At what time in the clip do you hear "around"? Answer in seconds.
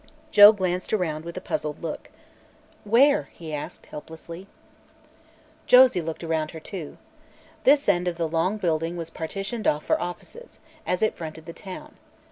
0.93-1.25, 6.23-6.49